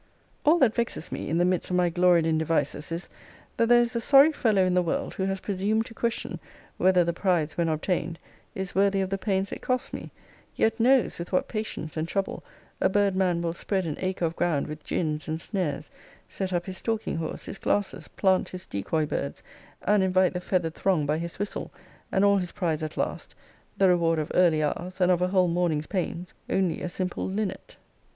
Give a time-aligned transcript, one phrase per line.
[0.43, 3.07] All that vexes me, in the midst of my gloried in devices, is,
[3.57, 6.39] that there is a sorry fellow in the world, who has presumed to question,
[6.77, 8.17] whether the prize, when obtained,
[8.55, 10.09] is worthy of the pains it costs me:
[10.55, 12.43] yet knows, with what patience and trouble
[12.81, 15.91] a bird man will spread an acre of ground with gins and snares;
[16.27, 19.43] set up his stalking horse, his glasses; plant his decoy birds,
[19.83, 21.69] and invite the feathered throng by his whistle;
[22.11, 23.35] and all his prize at last
[23.77, 27.75] (the reward of early hours, and of a whole morning's pains) only a simple linnet.